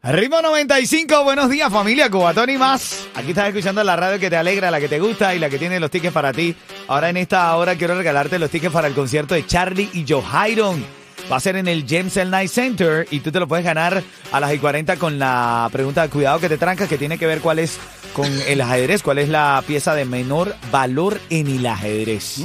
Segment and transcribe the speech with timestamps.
[0.00, 3.08] Ritmo 95, buenos días familia, Cubatón y más.
[3.14, 5.58] Aquí estás escuchando la radio que te alegra, la que te gusta y la que
[5.58, 6.54] tiene los tickets para ti.
[6.86, 10.22] Ahora en esta hora quiero regalarte los tickets para el concierto de Charlie y Joe.
[11.30, 12.30] Va a ser en el James L.
[12.30, 14.02] Night Center y tú te lo puedes ganar
[14.32, 17.26] a las y 40 con la pregunta de cuidado que te trancas que tiene que
[17.26, 17.76] ver cuál es
[18.14, 22.36] con el ajedrez, cuál es la pieza de menor valor en el ajedrez.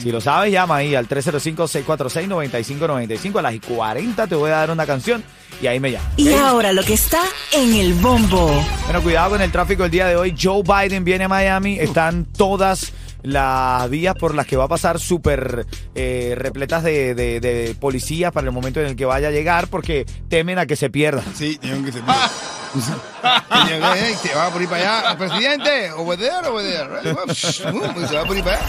[0.00, 3.38] Si lo sabes, llama ahí al 305-646-9595.
[3.38, 5.24] A las y 40 te voy a dar una canción
[5.60, 6.06] y ahí me llamas.
[6.16, 7.22] Y ahora lo que está
[7.52, 8.48] en el bombo.
[8.84, 10.36] Bueno, cuidado con el tráfico el día de hoy.
[10.40, 11.80] Joe Biden viene a Miami.
[11.80, 12.92] Están todas
[13.24, 18.30] las vías por las que va a pasar súper eh, repletas de, de- de policías
[18.32, 21.22] para el momento en el que vaya a llegar porque temen a que se pierda.
[21.34, 21.90] Sí, tienen que.
[21.92, 22.10] Tienen
[24.22, 25.18] que- Se va por ir para allá.
[25.18, 26.88] Presidente, over there, over there.
[27.34, 28.68] Se va por ir para allá.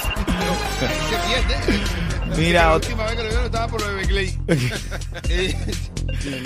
[0.80, 0.88] Se
[1.28, 1.56] pierde.
[2.38, 4.38] Mira, La última vez que lo vieron estaba por lo de Beckley.
[5.30, 5.56] Eh,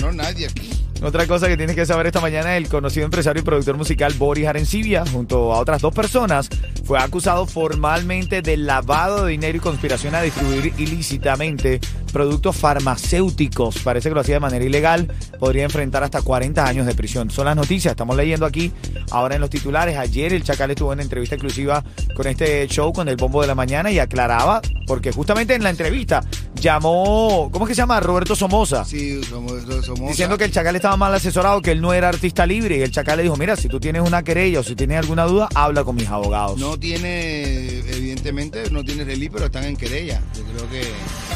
[0.02, 0.70] No, nadie aquí.
[1.02, 4.48] Otra cosa que tienes que saber esta mañana, el conocido empresario y productor musical Boris
[4.48, 6.50] Arencibia, junto a otras dos personas,
[6.84, 11.80] fue acusado formalmente de lavado de dinero y conspiración a distribuir ilícitamente
[12.12, 13.80] productos farmacéuticos.
[13.80, 15.08] Parece que lo hacía de manera ilegal.
[15.40, 17.30] Podría enfrentar hasta 40 años de prisión.
[17.30, 18.74] Son las noticias, estamos leyendo aquí
[19.12, 19.98] ahora en los titulares.
[19.98, 21.84] Ayer el Chacal estuvo en entrevista exclusiva
[22.16, 25.70] con este show, con el bombo de la mañana, y aclaraba, porque justamente en la
[25.70, 26.22] entrevista
[26.62, 28.00] llamó, ¿cómo es que se llama?
[28.00, 29.54] Roberto Somoza Sí, somos.
[29.86, 32.78] somos diciendo que el Chacal estaba mal asesorado, que él no era artista libre.
[32.78, 35.24] Y el Chacal le dijo, mira, si tú tienes una querella o si tienes alguna
[35.26, 36.60] duda, habla con mis abogados.
[36.60, 40.22] No tiene, evidentemente, no tiene relí, pero están en querella.
[40.36, 40.82] Yo creo que.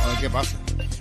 [0.03, 0.57] A ver qué pasa.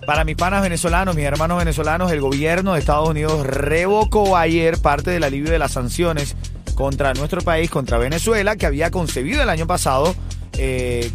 [0.06, 5.10] Para mis panas venezolanos, mis hermanos venezolanos, el gobierno de Estados Unidos revocó ayer parte
[5.10, 6.34] del alivio de las sanciones
[6.74, 10.14] contra nuestro país, contra Venezuela, que había concebido el año pasado.
[10.64, 11.10] Eh,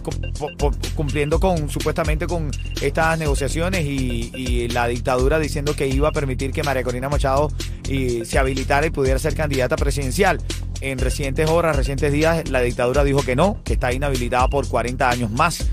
[0.94, 6.64] cumpliendo con supuestamente con estas negociaciones y, la dictadura diciendo que iba a permitir que
[6.64, 7.50] María Corina Machado
[7.88, 10.42] y, se habilitara y pudiera ser candidata presidencial.
[10.82, 15.10] En recientes horas, recientes días, la dictadura dijo que no, que está inhabilitada por 40
[15.10, 15.66] años más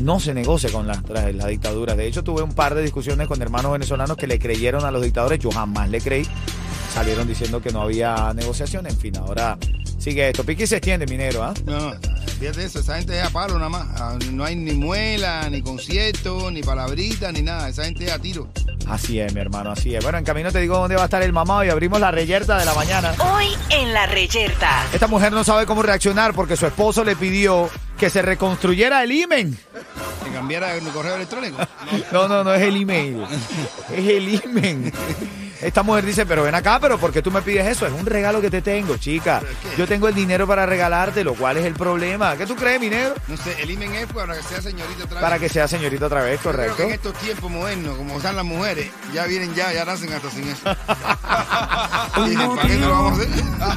[0.00, 1.96] no se negocia con las, las dictaduras.
[1.96, 5.02] De hecho, tuve un par de discusiones con hermanos venezolanos que le creyeron a los
[5.02, 5.40] dictadores.
[5.40, 6.26] Yo jamás le creí.
[6.94, 8.86] Salieron diciendo que no había negociación.
[8.86, 9.58] En fin, ahora
[10.00, 10.42] sigue esto.
[10.44, 11.44] Pique y se extiende, minero.
[11.44, 11.54] ¿ah?
[11.64, 11.92] No,
[12.40, 13.86] fíjate eso, esa gente es a palo nada más.
[14.00, 17.68] Ah, No hay ni muela, ni concierto, ni palabrita, ni nada.
[17.68, 18.48] Esa gente es a tiro.
[18.88, 20.02] Así es, mi hermano, así es.
[20.02, 22.58] Bueno, en camino te digo dónde va a estar el mamado y abrimos la reyerta
[22.58, 23.14] de la mañana.
[23.32, 24.84] Hoy en la reyerta.
[24.92, 29.12] Esta mujer no sabe cómo reaccionar porque su esposo le pidió que se reconstruyera el
[29.12, 29.56] imen.
[30.24, 31.58] Que cambiara el correo electrónico.
[32.12, 33.22] No, no, no es el email.
[33.92, 34.92] Es el imen.
[35.62, 37.86] Esta mujer dice, pero ven acá, pero ¿por qué tú me pides eso?
[37.86, 39.42] Es un regalo que te tengo, chica.
[39.76, 42.34] Yo tengo el dinero para regalarte, lo cual es el problema.
[42.36, 43.14] ¿Qué tú crees, minero?
[43.28, 45.22] No sé, el imen es para que sea señorita otra vez.
[45.22, 46.76] Para que sea señorita otra vez, Yo creo correcto.
[46.76, 50.30] que en estos tiempos modernos, como están las mujeres, ya vienen ya, ya nacen hasta
[50.30, 50.62] sin eso.
[52.26, 53.18] Y ¿Para qué no lo vamos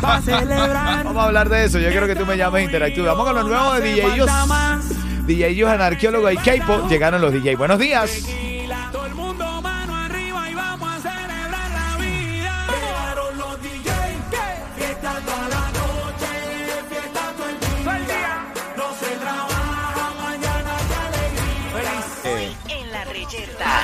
[0.03, 0.47] a hacer?
[0.47, 1.79] Vamos a hablar de eso.
[1.79, 3.05] Yo quiero que tú me llames e interactúes.
[3.05, 5.27] Vamos con los nuevos de DJs.
[5.27, 6.89] DJs anarqueólogo y K-pop.
[6.89, 7.57] Llegaron los DJs.
[7.57, 8.23] Buenos días.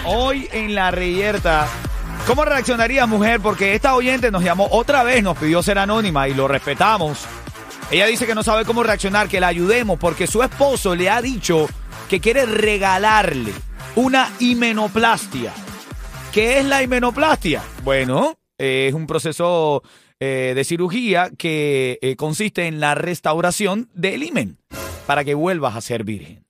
[0.10, 1.68] Hoy en la reyerta.
[2.26, 3.40] ¿Cómo reaccionarías, mujer?
[3.40, 7.26] Porque esta oyente nos llamó otra vez, nos pidió ser anónima y lo respetamos.
[7.92, 11.22] Ella dice que no sabe cómo reaccionar, que la ayudemos porque su esposo le ha
[11.22, 11.68] dicho
[12.10, 13.54] que quiere regalarle
[13.96, 15.54] una himenoplastia.
[16.32, 17.64] ¿Qué es la himenoplastia?
[17.84, 19.84] Bueno, eh, es un proceso
[20.20, 24.58] eh, de cirugía que eh, consiste en la restauración del himen
[25.08, 26.49] para que vuelvas a ser virgen.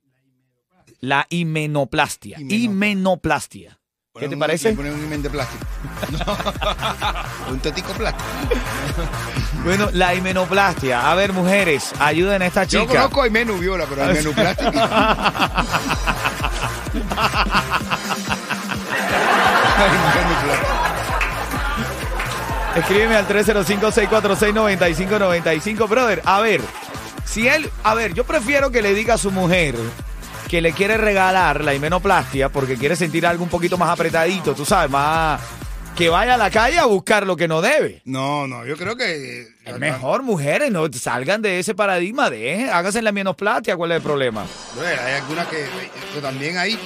[1.00, 2.38] La himenoplastia.
[2.38, 2.58] Himenoplastia.
[2.58, 3.78] Himenoplastia.
[4.18, 4.70] ¿Qué te parece?
[4.70, 5.64] le ponen un imen de plástico.
[7.50, 8.24] un tetico plástico.
[9.64, 11.10] Bueno, la himenoplastia.
[11.10, 12.94] A ver, mujeres, ayuden a esta Yo chica.
[12.94, 15.66] conozco a Imenu Viola, pero a flaca.
[22.76, 25.88] Escríbeme al 305-646-9595.
[25.90, 26.62] Brother, a ver,
[27.26, 29.74] si él, a ver, yo prefiero que le diga a su mujer
[30.50, 34.64] que le quiere regalar la himenoplastia porque quiere sentir algo un poquito más apretadito, tú
[34.64, 35.40] sabes, más
[35.96, 38.02] que vaya a la calle a buscar lo que no debe.
[38.04, 39.46] No, no, yo creo que.
[39.64, 44.02] Es mejor, mujeres, no salgan de ese paradigma, de háganse la himenoplastia, ¿cuál es el
[44.02, 44.44] problema?
[44.74, 45.66] Bueno, hay algunas que,
[46.14, 46.76] que también hay.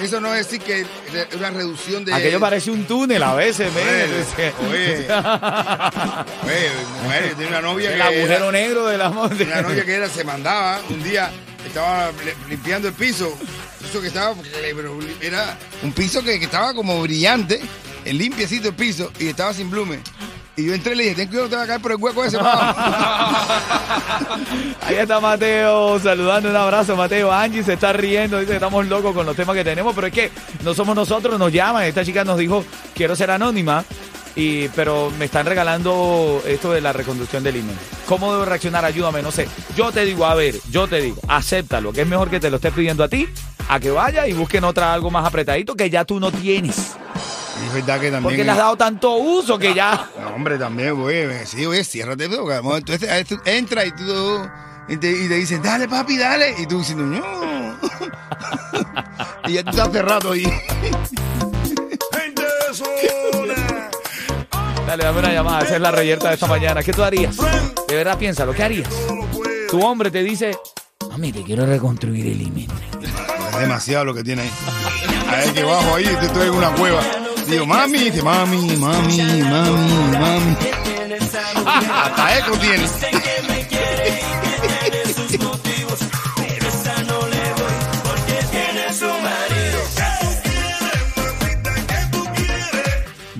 [0.00, 2.14] Eso no es decir que es una reducción de.
[2.14, 3.70] Aquello parece un túnel a veces.
[3.74, 4.06] Oye,
[4.70, 5.06] oye,
[6.46, 6.70] oye,
[7.02, 8.02] mujer, yo tenía una novia El que.
[8.02, 9.30] agujero era- negro del amor.
[9.34, 11.30] Una novia que era, se mandaba un día,
[11.66, 12.10] estaba
[12.48, 13.36] limpiando el piso.
[13.84, 14.34] Eso que estaba,
[15.20, 17.60] era un piso que, que estaba como brillante,
[18.04, 20.00] el limpiecito el piso, y estaba sin blume.
[20.56, 22.22] Y yo entré y le dije, ten cuidado, te va a caer por el hueco
[22.24, 22.74] ese, pa".
[24.82, 27.32] Ahí está Mateo saludando, un abrazo Mateo.
[27.32, 30.12] Angie se está riendo, dice que estamos locos con los temas que tenemos, pero es
[30.12, 30.30] que
[30.62, 31.84] no somos nosotros, nos llaman.
[31.84, 32.64] Esta chica nos dijo,
[32.94, 33.84] quiero ser anónima,
[34.36, 37.78] y, pero me están regalando esto de la reconducción del email.
[38.06, 38.84] ¿Cómo debo reaccionar?
[38.84, 39.48] Ayúdame, no sé.
[39.76, 42.56] Yo te digo, a ver, yo te digo, acéptalo, que es mejor que te lo
[42.56, 43.28] estés pidiendo a ti,
[43.68, 46.96] a que vaya y busquen otra algo más apretadito que ya tú no tienes.
[47.62, 48.22] Y es verdad que también.
[48.22, 50.08] Porque le has dado tanto uso que ya...
[50.20, 51.46] No, hombre, también, güey.
[51.46, 52.92] Sí, güey, ciérrate, mejor tú
[53.44, 54.48] entras y tú.
[54.88, 56.54] Y te, y te dicen, dale, papi, dale.
[56.58, 57.78] Y tú diciendo, no.
[59.48, 60.42] y ya tú estás cerrado ahí.
[62.12, 63.19] Gente de zona.
[64.90, 66.82] Dale, dame una llamada, esa es la reyerta de esta mañana.
[66.82, 67.36] ¿Qué tú harías?
[67.86, 68.88] De verdad, piénsalo, ¿qué harías?
[69.70, 70.58] Tu hombre te dice,
[71.08, 72.68] mami, te quiero reconstruir el email.
[73.52, 74.50] Es demasiado lo que tiene ahí.
[75.28, 77.00] A ver que bajo ahí, te estoy en una cueva.
[77.46, 80.56] Digo, mami, dice, mami, mami, mami, mami.
[81.66, 82.84] Hasta eco tiene.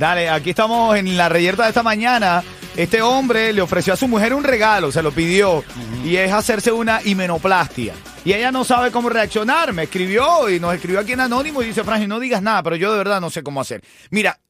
[0.01, 2.43] Dale, aquí estamos en la reyerta de esta mañana.
[2.75, 5.63] Este hombre le ofreció a su mujer un regalo, se lo pidió,
[6.03, 7.93] y es hacerse una himenoplastia.
[8.25, 9.75] Y ella no sabe cómo reaccionar.
[9.75, 12.77] Me escribió y nos escribió aquí en Anónimo y dice, Franji, no digas nada, pero
[12.77, 13.83] yo de verdad no sé cómo hacer.
[14.09, 14.41] Mira,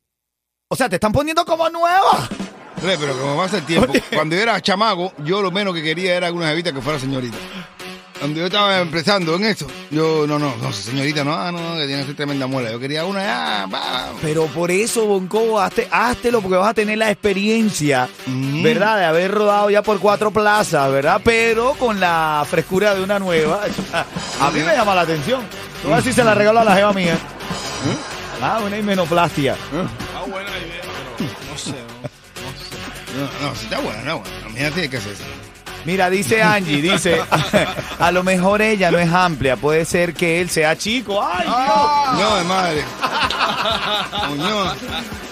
[0.68, 2.28] o sea, te están poniendo como nueva.
[2.80, 6.28] Pero como pasa el tiempo, cuando yo era chamago, yo lo menos que quería era
[6.28, 7.36] alguna jevita que fuera señorita.
[8.20, 11.86] Cuando yo estaba empezando en eso, yo, no, no, no, señorita, no, ah, no, que
[11.86, 12.70] tiene que ser tremenda muela.
[12.70, 14.12] Yo quería una, ya, va.
[14.20, 18.62] Pero por eso, Bonco, hazte, háztelo porque vas a tener la experiencia, Mm.
[18.62, 18.98] ¿verdad?
[18.98, 21.20] De haber rodado ya por cuatro plazas, ¿verdad?
[21.24, 23.62] Pero con la frescura de una nueva.
[24.40, 25.40] A mí me llama la atención.
[25.82, 27.16] Tú vas a ver si se la regalo a la jeva mía.
[28.42, 29.56] Ah, una himenoplastia.
[29.74, 30.82] Ah, buena idea,
[31.18, 31.74] pero no sé.
[33.16, 35.24] No, no, si está buena, no, bueno, mira, tiene que hacer eso.
[35.84, 37.20] Mira, dice Angie, dice,
[37.98, 41.22] a lo mejor ella no es amplia, puede ser que él sea chico.
[41.22, 42.20] ¡Ay, Dios!
[42.20, 42.84] No, de madre.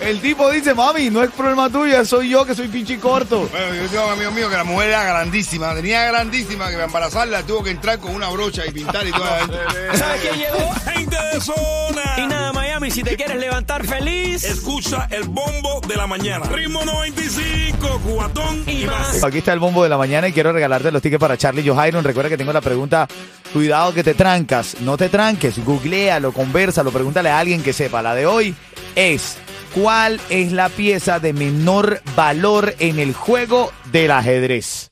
[0.00, 3.48] El tipo dice, mami, no es problema tuyo, soy yo que soy pinche corto.
[3.50, 6.84] Bueno, yo tengo un amigo mío que la mujer era grandísima, tenía grandísima, que para
[6.86, 9.58] embarazarla tuvo que entrar con una brocha y pintar y todo adentro.
[9.94, 10.72] ¿Sabes quién llegó?
[10.92, 12.02] Gente de zona.
[12.18, 14.44] Y nada, Miami, si te quieres levantar feliz.
[14.44, 16.46] Escucha el bombo de la mañana.
[16.46, 19.22] Ritmo 95, cubatón y, más.
[19.24, 22.04] Aquí está el bombo de la mañana y quiero regalarte los tickets para Charlie Johairon.
[22.04, 23.08] Recuerda que tengo la pregunta,
[23.52, 28.00] cuidado que te trancas, no te tranques, googlealo, conversalo, pregúntale a alguien que sepa.
[28.00, 28.54] La de hoy
[28.94, 29.36] es,
[29.74, 34.90] ¿cuál es la pieza de menor valor en el juego del ajedrez?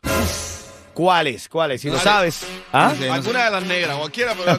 [0.97, 1.49] ¿Cuál es?
[1.51, 1.83] ¿Cuál es?
[1.83, 2.41] Si lo sabes.
[2.73, 2.95] ¿Ah?
[2.95, 3.11] Sí, no sé.
[3.13, 4.57] Alguna de las negras, cualquiera, pero.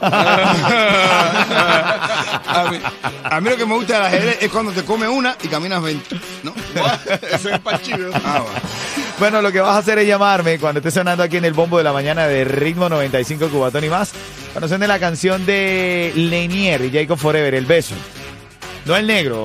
[2.46, 2.78] a, mí,
[3.24, 5.82] a mí lo que me gusta del ajedrez es cuando te come una y caminas
[5.82, 6.16] 20.
[6.44, 6.54] ¿no?
[7.32, 8.12] Eso es para chido.
[8.14, 8.60] Ah, bueno.
[9.18, 11.76] Bueno, lo que vas a hacer es llamarme cuando esté sonando aquí en el bombo
[11.76, 14.12] de la mañana de Ritmo 95 Cubatón y más.
[14.52, 17.96] Cuando suene la canción de Lenier y Jacob Forever, El Beso.
[18.88, 19.44] No el negro,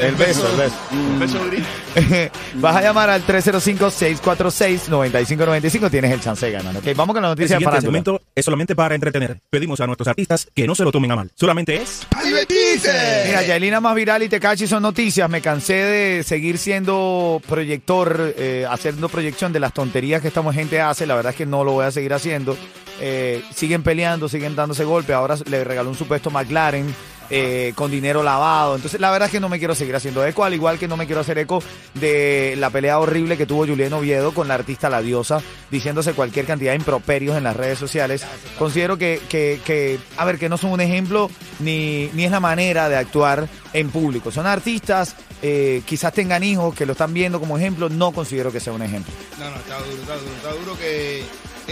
[0.00, 0.74] el beso, el beso.
[0.90, 1.62] Un beso gris.
[2.54, 5.88] Vas a llamar al 305-646-9595.
[5.88, 6.76] Tienes el chance de ganar.
[6.76, 7.80] Ok, vamos con la El noticia siguiente farándula.
[7.80, 9.38] segmento es solamente para entretener.
[9.48, 11.30] Pedimos a nuestros artistas que no se lo tomen a mal.
[11.36, 12.04] Solamente es...
[12.10, 13.22] ¡A divertirse!
[13.28, 15.30] Mira, Yailina más viral y Tecachi son noticias.
[15.30, 20.80] Me cansé de seguir siendo proyector, eh, haciendo proyección de las tonterías que esta gente
[20.80, 21.06] hace.
[21.06, 22.56] La verdad es que no lo voy a seguir haciendo.
[23.00, 25.14] Eh, siguen peleando, siguen dándose golpes.
[25.14, 26.92] Ahora le regaló un supuesto McLaren.
[27.34, 28.76] Eh, con dinero lavado.
[28.76, 30.98] Entonces, la verdad es que no me quiero seguir haciendo eco, al igual que no
[30.98, 31.62] me quiero hacer eco
[31.94, 36.44] de la pelea horrible que tuvo Julián Oviedo con la artista La Diosa, diciéndose cualquier
[36.44, 38.22] cantidad de improperios en las redes sociales.
[38.58, 42.40] Considero que, que, que, a ver, que no son un ejemplo ni, ni es la
[42.40, 44.30] manera de actuar en público.
[44.30, 48.60] Son artistas, eh, quizás tengan hijos que lo están viendo como ejemplo, no considero que
[48.60, 49.12] sea un ejemplo.
[49.38, 51.22] No, no, está duro, está duro, está duro que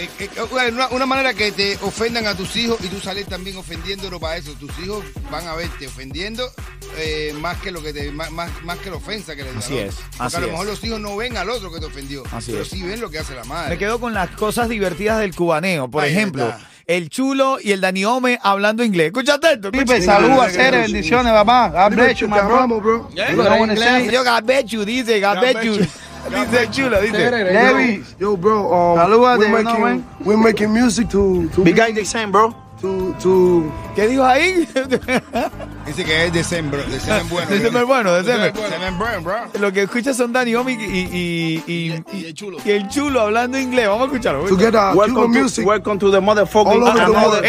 [0.05, 3.57] eh, eh, una, una manera que te ofendan a tus hijos y tú sales también
[3.57, 4.53] ofendiéndolo para eso.
[4.55, 6.51] Tus hijos van a verte ofendiendo
[6.97, 9.59] eh, más que lo que te, más, más, más que la ofensa que les da.
[9.61, 10.53] Así es, Porque así a lo es.
[10.53, 12.23] mejor los hijos no ven al otro que te ofendió.
[12.33, 12.69] Así pero es.
[12.69, 13.71] sí ven lo que hace la madre.
[13.71, 15.89] Me quedo con las cosas divertidas del cubaneo.
[15.91, 16.61] Por Ahí ejemplo, está.
[16.87, 19.07] el chulo y el Daniome hablando inglés.
[19.09, 19.71] Escúchate esto.
[19.73, 20.03] escúchate.
[20.03, 21.69] Saludos, Cere, bendiciones, papá.
[21.89, 23.09] God bless you, my bro.
[23.11, 24.11] You know?
[24.11, 25.87] Yo, God bet you, dice, God, God bet bet you.
[26.31, 28.03] Dice el chulo, dice.
[28.19, 30.05] Yo, bro, um, Saludos, we're, no, making, man.
[30.25, 32.55] we're making music to to Big guy they saying, bro.
[32.81, 34.67] to, to ¿Qué dijo ahí?
[35.87, 36.71] Dice que es de Semen
[37.31, 37.51] bueno.
[37.51, 38.55] De semen bueno, de semen.
[38.55, 39.61] Semen bueno, bro.
[39.61, 42.59] Lo que escuchas son Daniome y, y, y, y, y el chulo.
[42.65, 43.89] y el chulo hablando inglés.
[43.89, 44.47] Vamos a escucharlo.
[44.47, 45.67] to get Cuban Welcome to, music.
[45.67, 47.47] welcome to the motherfucking All over the another, another.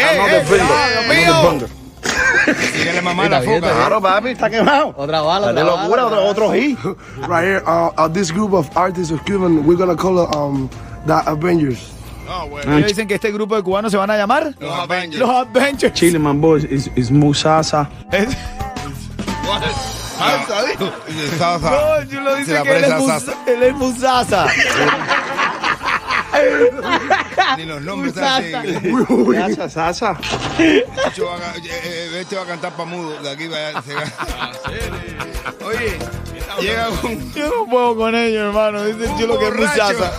[1.56, 1.81] Another
[2.46, 2.72] banger.
[2.72, 3.60] Dígale mamá la foca.
[3.60, 4.94] Claro, papi, está quemado.
[4.96, 6.78] Otra bala, de locura, otro, otro hit.
[7.28, 7.62] right here.
[7.66, 10.68] Uh, uh, this group of artists of Cuban, we're gonna call it um
[11.06, 11.92] the Avengers.
[12.64, 15.18] Ellos dicen que este grupo de cubanos se van a llamar Los Avengers.
[15.18, 15.92] Los Adventures.
[15.92, 17.90] Chile, man, boys, is, is Musasa.
[18.10, 18.36] Es-.
[21.08, 21.70] Dice, salsa.
[21.70, 24.46] No, chulo Se dice la que es, él es Musasa.
[27.56, 28.52] Ni los nombres así.
[29.56, 30.18] Sasa, Sasa.
[30.58, 31.54] Este va, a-
[32.20, 33.20] este va a cantar pa' mudo.
[33.22, 33.94] De aquí va a se
[35.64, 35.98] Oye,
[36.60, 38.84] llega un, Yo no puedo con ellos, hermano.
[38.84, 39.54] Dice el chulo que es.
[39.54, 40.12] Musasa.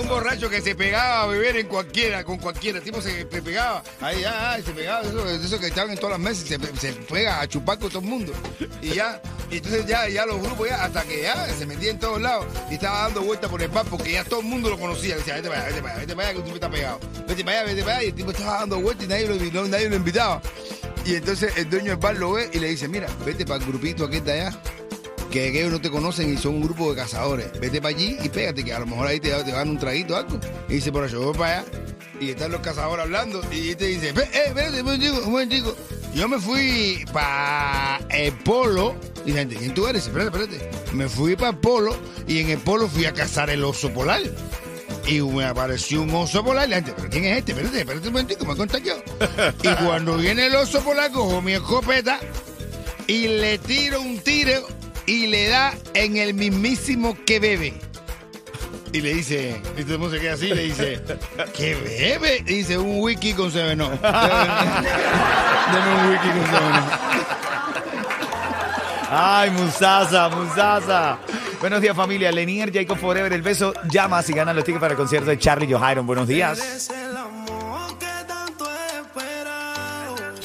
[0.00, 2.78] Un borracho que se pegaba a beber en cualquiera, con cualquiera.
[2.78, 3.82] El tipo se pe- pegaba.
[4.00, 5.02] Ahí, ya, ay, se pegaba.
[5.02, 6.46] Eso, eso que estaban en todas las mesas.
[6.48, 8.32] Se, se pega a chupar con todo el mundo.
[8.82, 9.20] Y ya,
[9.54, 12.46] y entonces ya, ya los grupos ya, hasta que ya se metía en todos lados.
[12.70, 15.16] Y estaba dando vueltas por el bar porque ya todo el mundo lo conocía.
[15.16, 17.00] Decía, vete para allá, vete para allá, vete para allá, que tipo está pegado.
[17.28, 18.04] Vete para allá, vete para allá.
[18.04, 20.42] Y el tipo estaba dando vueltas y nadie lo, invitaba.
[21.04, 23.66] Y entonces el dueño del bar lo ve y le dice, mira, vete para el
[23.70, 24.58] grupito aquel de allá
[25.30, 27.46] que ellos no te conocen y son un grupo de cazadores.
[27.60, 30.14] Vete para allí y pégate, que a lo mejor ahí te, te dan un traguito
[30.14, 30.38] o algo.
[30.68, 31.64] Y dice, por allá, voy para allá.
[32.20, 33.42] Y están los cazadores hablando.
[33.52, 35.76] Y este dice, "Ve- eh, espérate, un momentico, un momentico.
[36.14, 38.94] Yo me fui para el polo.
[39.26, 40.06] Y la gente, ¿quién tú eres?
[40.06, 40.94] Espérate, espérate.
[40.94, 44.22] Me fui para el polo y en el polo fui a cazar el oso polar.
[45.06, 46.68] Y me apareció un oso polar.
[46.68, 47.52] Y la gente, ¿pero quién es este?
[47.52, 48.96] Espérate, espérate un momentico, me conté yo.
[49.62, 52.20] Y cuando viene el oso polar, cojo mi escopeta
[53.06, 54.66] y le tiro un tiro
[55.06, 57.74] y le da en el mismísimo que bebe.
[58.94, 61.02] Y le dice, y todo el mundo se queda así, y le dice,
[61.52, 62.36] ¿qué bebe?
[62.46, 63.90] Y dice, un wiki con Seveno.
[63.90, 64.04] Deme
[65.96, 66.84] un wiki con Seveno.
[69.10, 71.18] Ay, Musasa, Musasa.
[71.58, 72.30] Buenos días, familia.
[72.30, 73.74] Lenier, Jacob Forever, el beso.
[73.90, 76.06] Llamas y ganan los tickets para el concierto de Charlie Johiron.
[76.06, 76.88] Buenos días.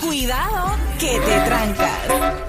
[0.01, 2.49] Cuidado que te trancas.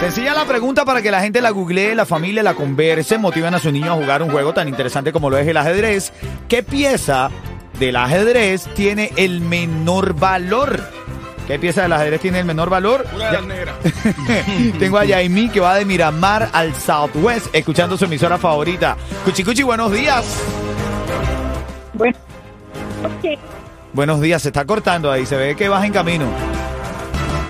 [0.00, 3.58] Sencilla la pregunta para que la gente la googlee, la familia la converse, motiven a
[3.58, 6.12] su niño a jugar un juego tan interesante como lo es el ajedrez.
[6.48, 7.30] ¿Qué pieza
[7.78, 10.80] del ajedrez tiene el menor valor?
[11.46, 13.06] ¿Qué pieza del ajedrez tiene el menor valor?
[13.14, 13.74] Una de las negras.
[14.78, 18.96] Tengo a Yaimí que va de Miramar al Southwest, escuchando su emisora favorita.
[19.24, 20.42] Cuchicuchi, buenos días.
[21.94, 22.16] Bueno,
[23.92, 26.26] Buenos días, se está cortando ahí, se ve que vas en camino.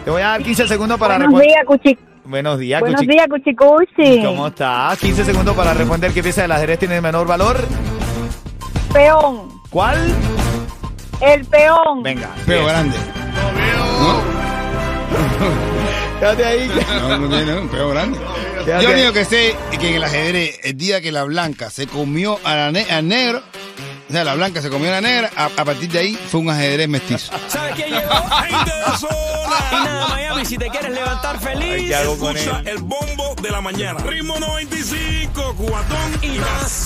[0.04, 1.48] Te voy a dar 15 segundos para buenos responder.
[1.48, 1.98] días, Cuchi.
[2.26, 4.22] Buenos días, Buenos Cuchi- días, Cuchicuchi.
[4.24, 4.98] ¿Cómo estás?
[4.98, 7.56] 15 segundos para responder qué pieza del ajedrez tiene el menor valor.
[8.92, 9.48] Peón.
[9.70, 9.98] ¿Cuál?
[11.20, 12.02] El peón.
[12.02, 12.30] Venga.
[12.46, 12.64] Bien.
[12.66, 12.96] grande.
[16.18, 16.70] Quédate ahí.
[17.00, 18.18] No, no tiene un peo grande.
[18.64, 21.70] Quédate Yo único que sé es que en el ajedrez, el día que la blanca
[21.70, 23.42] se comió a la ne- al negro,
[24.08, 26.40] o sea, la blanca se comió a la negra, a, a partir de ahí fue
[26.40, 27.32] un ajedrez mestizo.
[27.48, 28.00] ¿Sabes quién llegó?
[29.70, 31.88] De Miami, si te quieres levantar feliz.
[31.88, 32.68] ¿Qué hago con Escucha él?
[32.68, 34.00] el bombo de la mañana.
[34.00, 36.84] Ritmo 95, cubatón y más.